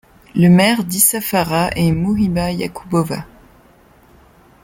Le 0.33 0.49
maire 0.49 0.83
d'Isafara 0.83 1.69
est 1.75 1.91
Muhiba 1.91 2.51
Yakubova. 2.51 3.23